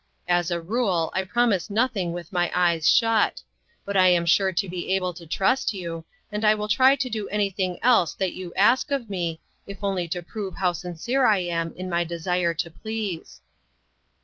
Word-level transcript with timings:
"As 0.27 0.49
a 0.49 0.59
rule, 0.59 1.11
I 1.13 1.23
promise 1.25 1.69
nothing 1.69 2.11
with 2.11 2.33
my 2.33 2.51
eyes 2.55 2.89
shut; 2.89 3.43
but 3.85 3.95
I 3.95 4.07
am 4.07 4.25
sure 4.25 4.51
to 4.51 4.67
be 4.67 4.95
able 4.95 5.13
to 5.13 5.27
trust 5.27 5.75
you, 5.75 6.05
and 6.31 6.43
I 6.43 6.55
will 6.55 6.67
try 6.67 6.95
to 6.95 7.07
do 7.07 7.29
anything 7.29 7.77
else 7.83 8.15
that 8.15 8.33
you 8.33 8.51
ask 8.55 8.89
of 8.89 9.11
me, 9.11 9.41
if 9.67 9.83
only 9.83 10.07
to 10.07 10.23
prove 10.23 10.55
how 10.55 10.73
sincere 10.73 11.27
I 11.27 11.37
am 11.43 11.71
in 11.73 11.87
my 11.87 12.03
desire 12.03 12.55
to 12.55 12.71
please." 12.71 13.41